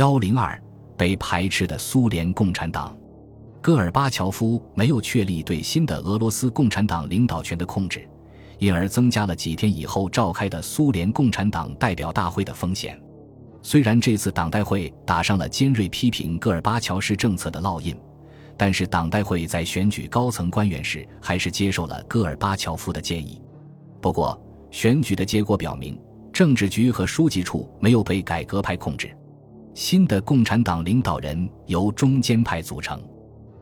[0.00, 0.58] 幺零二
[0.96, 2.96] 被排斥的苏联共产党，
[3.60, 8.08] 戈尔巴乔夫没有确立对新的俄罗斯共产党领导权的控制，
[8.58, 12.98] 因而增加了几天以后召开的苏联共产党代表大会的风险。
[13.60, 17.94] 虽然这次党代会打上了尖锐批评戈尔巴乔式政策的烙印，
[18.56, 23.38] 但是党代会在选举高层官员时还是接受了戈尔巴乔夫的建议。
[24.00, 26.00] 不过，选举的结果表明，
[26.32, 29.14] 政治局和书记处没有被改革派控制。
[29.74, 33.02] 新的共产党领导人由中间派组成，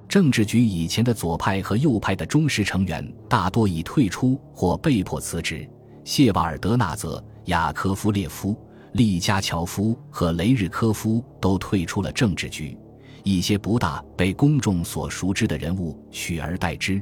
[0.08, 5.68] 政治局以前的左派和右派的忠实成员大多已退出或被迫辞职。
[6.04, 8.56] 谢瓦尔德纳泽、雅科夫列夫、
[8.92, 12.76] 利加乔夫和雷日科夫都退出了政治局，
[13.22, 17.00] 一些不大被公众所熟知的人物取而代之。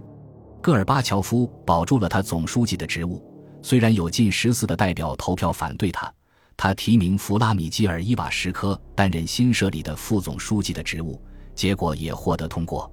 [0.60, 3.22] 戈尔巴乔夫保住了他总书记的职务，
[3.62, 6.12] 虽然有近十四的代表投票反对他。
[6.56, 11.20] 他提名弗拉米基尔·伊瓦什科担任新设立的副总书记的职务，
[11.54, 12.90] 结果也获得通过。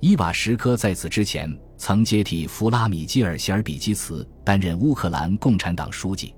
[0.00, 6.34] 伊瓦什科在此之前曾接替弗拉米基尔·希尔比基茨担任乌克兰共产党书记。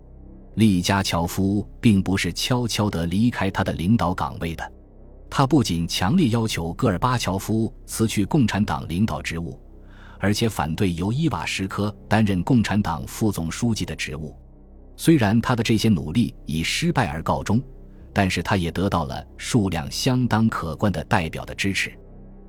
[0.55, 4.73] 利加乔夫并不是悄悄地离开他的领导岗位的，
[5.29, 9.61] 他不仅强烈要求戈尔巴乔夫辞去共产党领导职务，
[10.19, 14.35] 而且反对由伊瓦什科担任共产党副总书记的职务。
[14.97, 17.63] 虽然他的这些努力以失败而告终，
[18.13, 21.93] 但是他也得到了数量相当可观的代表的支持。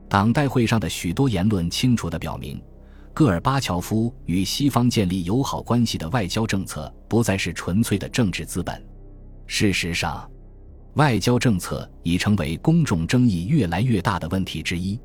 [0.09, 2.61] 党代会上的许多言论清楚地表明，
[3.13, 8.81] 戈尔巴乔夫与西方建立友好关系的外交政策不再是纯粹的政治资本。
[9.45, 10.29] 事实上，
[10.93, 14.97] 外交政策已成为公众争议越来越大的问题之一。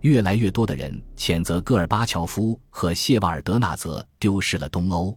[0.00, 5.16] 越来越多的人谴责戈尔巴乔夫和谢瓦尔德纳泽丢失了东欧。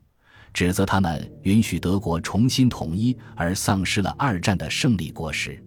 [0.53, 5.61] 指责他们允许德国重新统一而丧失了二战的胜利果实，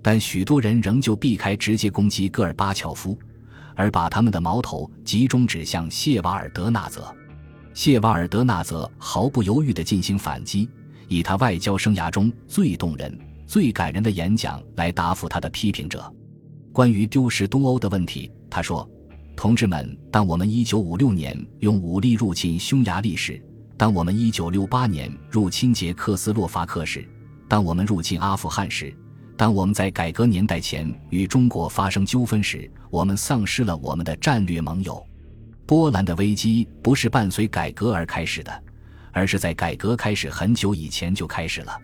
[0.00, 3.18] 但许多人仍旧避开直接攻击戈尔巴乔夫，
[3.76, 7.14] 而把他们的矛头集中指向谢瓦尔德纳泽。
[7.74, 10.68] 谢瓦尔德纳泽毫不犹豫地进行反击，
[11.08, 16.10] 以他外交生涯中最动人、最感人的演讲来答复他的批评者。
[16.72, 18.88] 关于丢失东欧的问题，他说
[19.36, 23.42] ：“同志们，当我们1956年用武力入侵匈牙利时，
[23.76, 27.06] 当我们一九六八年入侵捷克斯洛伐克时，
[27.48, 28.94] 当我们入侵阿富汗时，
[29.36, 35.04] 当我们在改革年代前与中国发生纠纷时，我们丧失了我们的战略盟友。
[35.66, 38.62] 波兰的危机不是伴随改革而开始的，
[39.10, 41.76] 而是在改革开始很久以前就开始了。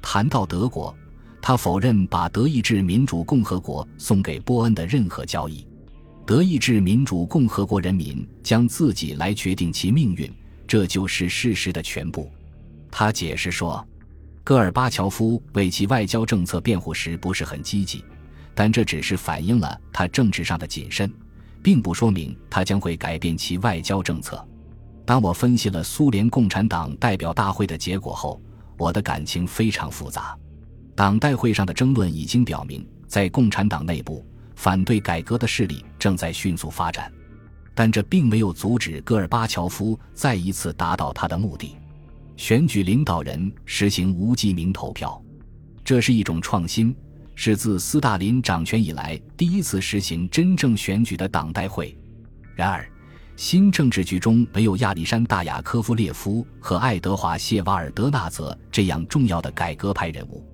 [0.00, 0.94] 谈到德国，
[1.40, 5.66] 他否认把德意志民主共和国送给波恩的任何交易。
[6.24, 10.32] 德意志民主共和国人民将自己来决定其命运。
[10.72, 12.32] 这就是事实的全部，
[12.90, 13.86] 他解释说，
[14.42, 18.02] 戈尔巴乔夫为其外交政策辩护时不是很积极，
[18.54, 21.12] 但这只是反映了他政治上的谨慎，
[21.62, 24.42] 并不说明他将会改变其外交政策。
[25.04, 28.40] 当我分析了苏联共产党代表大会的结果后，
[28.78, 30.34] 我的感情非常复杂。
[30.96, 34.24] 党代会上的争论已经表明，在共产党内部，
[34.56, 37.12] 反对改革的势力正在迅速发展。
[37.74, 41.76] 但这并没有阻止戈尔巴乔夫再一次达到他的目的，
[42.36, 45.22] 选举领导人实行无记名投票，
[45.84, 46.94] 这是一种创新，
[47.34, 51.96] 是自斯大林掌权以来第一次实行真正选举的党代会。
[52.54, 52.86] 然而，
[53.34, 60.46] 新政治局中没有亚历山大·雅科夫列夫和爱德华·谢瓦尔德纳泽这样重要的改革派人物。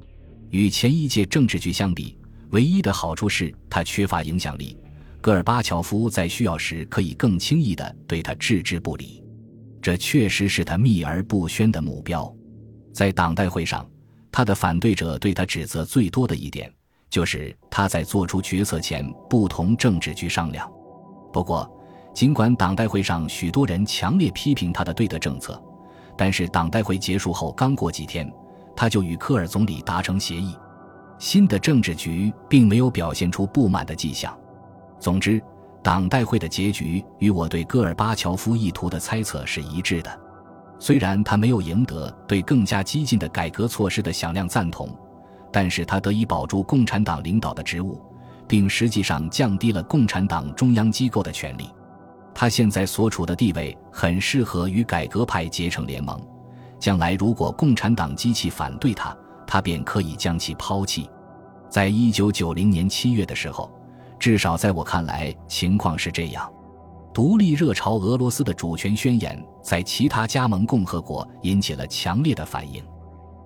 [0.50, 2.16] 与前一届政治局相比，
[2.50, 4.78] 唯一的好处是他缺乏影响力。
[5.20, 9.22] 戈尔巴乔夫在需要时可以更轻易地对他置之不理，
[9.82, 12.32] 这确实是他秘而不宣的目标。
[12.92, 13.88] 在党代会上，
[14.30, 16.72] 他的反对者对他指责最多的一点，
[17.10, 20.70] 就是他在做出决策前不同政治局商量。
[21.32, 21.68] 不过，
[22.14, 25.60] 尽管党代会上许多人强烈批评他的对德政策，
[26.16, 28.32] 但是党代会结束后刚过几天，
[28.76, 30.56] 他就与科尔总理达成协议。
[31.18, 34.36] 新的政治局并没有表现出不满的迹象。
[35.00, 35.40] 总之，
[35.82, 40.20] 党代会的结局与我对戈尔巴乔夫意图的猜测是一致的。
[40.80, 44.88] 虽然他没有赢得对更加激进的改革措施的响亮赞同，
[45.52, 48.00] 但是他得以保住共产党领导的职务，
[48.46, 51.70] 并实际上降低了共产党中央机构的权力。
[52.34, 56.20] 他现在所处的地位很适合与改革派结成联盟。
[56.78, 59.16] 将来如果共产党机器反对他，
[59.46, 61.08] 他便可以将其抛弃。
[61.68, 63.72] 在一九九零年七月的时候。
[64.18, 66.50] 至少在我看来，情况是这样。
[67.14, 72.84] 独立热潮俄罗斯的主权宣言在其他加盟共和国引起了强烈的反应。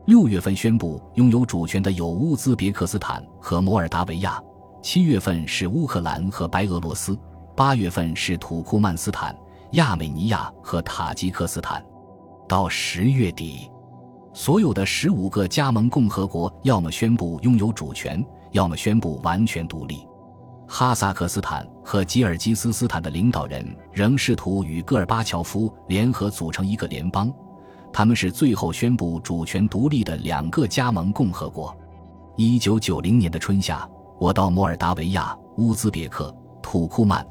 [0.07, 4.43] 六月份宣布拥有主权的有乌兹别克斯坦和摩尔达维亚，
[4.83, 7.17] 七月份是乌克兰和白俄罗斯，
[7.57, 9.35] 八月份是土库曼斯坦、
[9.73, 11.83] 亚美尼亚和塔吉克斯坦。
[12.49, 13.71] 到十月底，
[14.35, 20.07] 所有的十五个加盟共和国要么宣布拥有主权，要么宣布完全独立。
[20.75, 27.31] 哈萨克斯坦和吉尔吉斯斯坦的领导人仍试图与戈尔巴乔夫联合组成一个联邦，
[27.93, 31.77] 他们是最后宣布主权独立的两个加盟共和国。
[32.39, 33.87] 一九九零年的春夏，
[34.19, 37.23] 我到摩尔达维亚、乌兹别克、土库曼、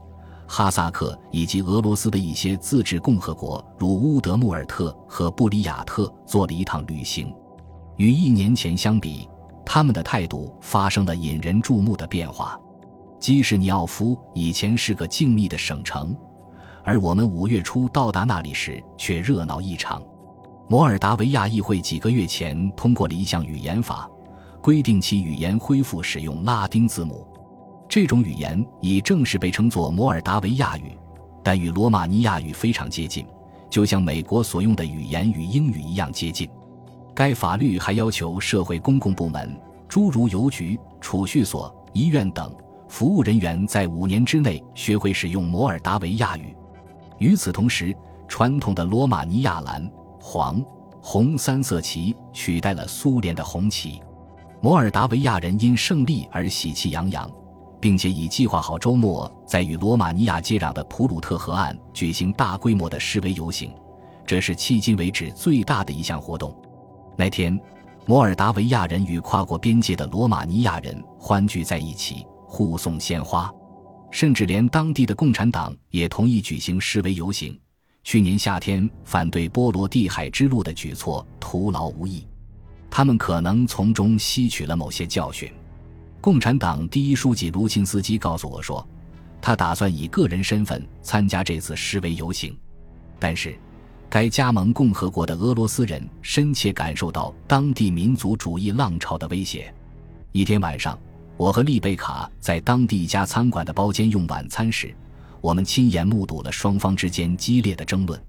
[0.46, 7.34] 哈萨克以及俄罗斯的一些自治共和国，如乌德穆尔特和布里亚特，做了一趟旅行。
[7.98, 9.28] 与一年前相比，
[9.66, 12.56] 他们的态度发生了引人注目的变化。
[13.22, 16.18] 基什尼奥夫以前是个静谧的省城，
[16.84, 20.02] 而我们五月初到达那里时却热闹异常。
[20.68, 24.10] 摩尔达维亚议会几个月前通过了一项语言法，
[24.60, 27.28] 规定其语言恢复使用拉丁字母。
[27.88, 30.98] 这种语言已正式被称作摩尔达维亚语，
[31.44, 33.24] 但与罗马尼亚语非常接近，
[33.70, 36.50] 就像美国所用的语言与英语一样接近。
[37.14, 39.56] 该法律还要求社会公共部门，
[39.88, 42.52] 诸如邮局、储蓄所、医院等。
[42.92, 46.54] 服务人员在五年之内学会使用摩尔达维亚语。
[47.20, 47.96] 与此同时，
[48.28, 49.90] 传统的罗马尼亚蓝、
[50.20, 50.62] 黄、
[51.02, 54.02] 红三色旗取代了苏联的红旗。
[54.60, 57.32] 摩尔达维亚人因胜利而喜气洋洋，
[57.80, 63.74] 并且已计划好周末在与罗马尼亚接壤的普鲁特河岸举行大规模的示威游行，
[64.26, 66.54] 这是迄今为止最大的一项活动。
[67.16, 67.58] 那天，
[68.06, 72.28] 摩尔达维亚人与跨过边界的罗马尼亚人欢聚在一起。
[72.52, 73.50] 护送鲜花，
[74.12, 77.58] 甚至连当地的共产党也同意举行示威游行。
[78.04, 82.28] 去年夏天反对波罗的海之路的举措徒劳无益，
[82.90, 85.50] 他们可能从中吸取了某些教训。
[86.20, 88.86] 共产党第一书记卢钦斯基告诉我说，
[89.42, 92.54] 他打算以个人身份参加这次示威游行，
[93.18, 93.58] 但是
[94.10, 99.74] 该加盟共和国的俄罗斯人深切感受到当地民族主义浪潮的威胁。
[100.34, 101.00] 一天晚上。
[101.42, 104.94] 我和丽贝卡在当地一家餐馆的包间用晚餐时，
[105.42, 108.22] 我们亲眼目睹了双方之间激烈的争论。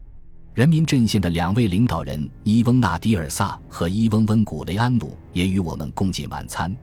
[0.55, 6.75] 人民阵线的两位领导人伊翁纳迪尔萨和伊翁温古雷安努也与我们共进晚餐。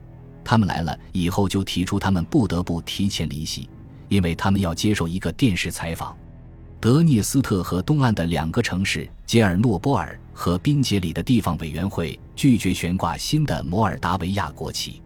[0.44, 3.68] 他们来了以后就提出他们不得不提前离席，
[4.08, 6.16] 因为他们要接受一个电视采访。
[6.78, 15.02] 德涅斯特和东岸的两个城市杰尔诺波尔和宾杰里的地方委员会拒绝悬挂新的摩尔达维亚国旗。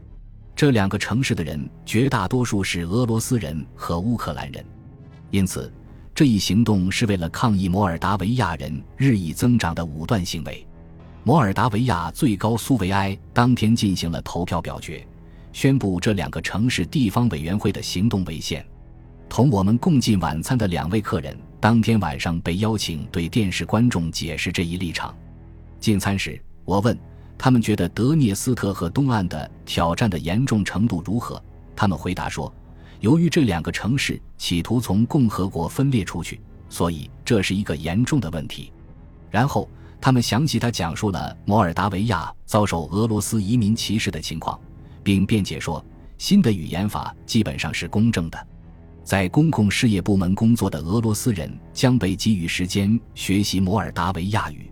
[0.56, 4.64] 这两个城市的人绝大多数是俄罗斯人和乌克兰人，
[5.30, 5.72] 因此
[6.14, 10.64] 这一行动是为了抗议摩尔达维亚人日益增长的武断行为。
[11.24, 15.04] 摩尔达维亚最高苏维埃当天进行了投票表决，
[15.52, 18.64] 宣布这两个城市地方委员会的行动违宪。
[19.28, 25.12] 同我们共进晚餐的两位客人当天晚上被邀请对电视观众解释这一立场。
[25.80, 26.96] 进餐时，我问。
[27.36, 31.42] 他们觉得德涅斯特和东岸的挑战的严重程度如何？
[31.76, 32.52] 他们回答说
[33.00, 38.72] ：“由于这两个城市企图从共和国分裂出去，所以这是一个严重的问题。”
[39.30, 39.68] 然后
[40.00, 44.58] 他们详细地讲述了摩尔达维亚遭受俄罗斯移民歧视的情况，
[45.02, 45.84] 并辩解说，
[46.16, 48.46] 新的语言法基本上是公正的。
[49.02, 54.70] 在公共事业部门工作的俄罗斯人将被给予时间学习摩尔达维亚语。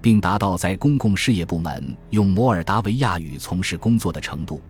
[0.00, 4.60] 并达到在公共事业部门用摩尔达维亚语从事工作的程度。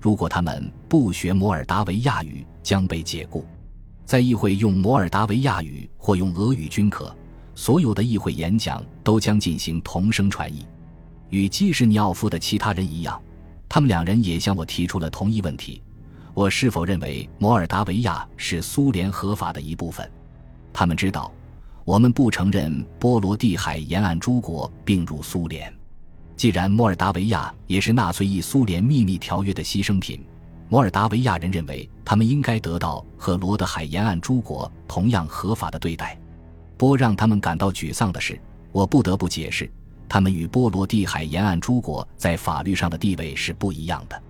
[0.00, 3.44] 如果他们不学摩尔达维亚语，将被解雇。
[4.04, 7.14] 在议会用摩尔达维亚语或用俄语均可。
[7.58, 10.64] 所有的议会演讲都将进行同声传译。
[11.30, 13.20] 与基什尼奥夫的其他人一样，
[13.68, 15.82] 他们两人也向我提出了同一问题：
[16.34, 20.08] 我是否认为摩尔达维亚是苏联合法的一部分？
[20.72, 21.32] 他们知道。
[21.86, 25.72] 我们不承认波罗的海沿岸诸国并入苏联。
[26.34, 30.26] 既然摩尔达维亚也是纳粹与苏联秘密条约的牺牲品，
[30.68, 36.18] 摩尔达维亚人认为他们应该得到和罗德海沿岸诸国同样合法的对待。
[36.76, 38.36] 波让他们感到沮丧的是，
[38.72, 39.70] 我不得不解释，
[40.08, 44.20] 他们与波罗的海沿岸诸国在法律上的地位是不一样的。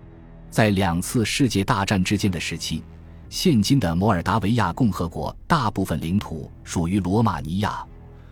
[0.51, 2.85] 在两次世界大战之间的时期。
[3.29, 7.85] 现今的摩尔达维亚共和国大部分领土属于罗马尼亚，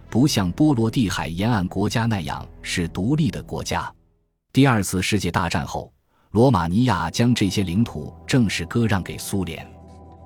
[0.08, 3.92] 不像波罗的海沿岸国家那样是独立的国家。
[4.52, 5.92] 第二次世界大战后，
[6.30, 9.66] 罗马尼亚将这些领土正式割让给苏联，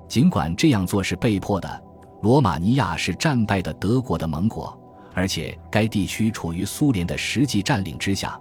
[0.07, 1.83] 尽管这样做是被迫的。
[2.21, 4.77] 罗马尼亚是战败的德国的盟国，
[5.15, 8.39] 而且该地区处于苏联的实际占领之下。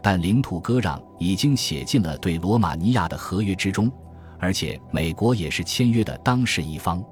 [0.00, 3.90] 但领土割让已经写进了对罗马尼亚的合约之中，
[4.38, 7.02] 而且美国也是签约的当事一方，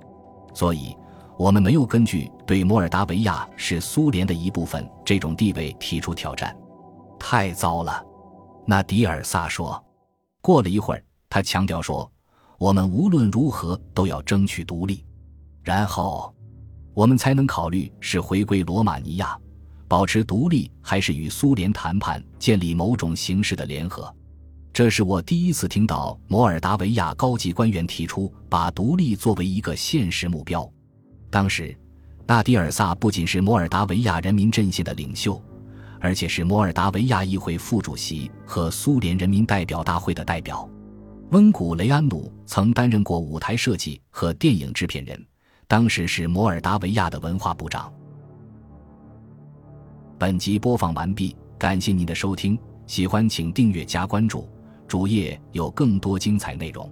[0.52, 0.96] 所以
[1.38, 6.56] 我们没有根据对摩尔达维亚是苏联的一部分这种地位提出挑战。
[7.18, 8.04] 太糟了，
[8.66, 9.82] 纳迪尔萨说。
[10.40, 12.10] 过了一会儿，他强调说
[12.58, 15.04] ：“我们无论如何都要争取独立，
[15.62, 16.34] 然后
[16.92, 19.38] 我们才能考虑是回归罗马尼亚。”
[19.86, 24.12] 保持独立，还是与苏联谈判建立某种形式的联合？
[24.74, 30.68] 这是我第一次听到摩尔达维亚高级官员提出把独立作为一个现实目标。
[31.30, 31.72] 当时，
[32.26, 35.40] 纳迪尔萨不仅是摩尔达维亚人民阵线的领袖，
[36.00, 40.68] 而且是摩尔达维亚议会副主席和苏联人民代表大会的代表。
[41.30, 45.24] 温古雷安努曾担任过舞台设计和电影制片人，
[45.68, 47.92] 当时是摩尔达维亚的文化部长。
[50.18, 54.48] 本集播放完毕，感谢您的收听，喜欢请订阅加关注，
[54.86, 56.90] 主页有更多精彩内容。